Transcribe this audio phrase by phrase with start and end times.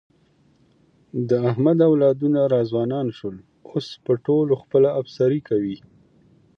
[1.29, 3.37] د احمد اولادونه را ځوانان شول،
[3.71, 5.77] اوس په ټولو خپله افسري کوي.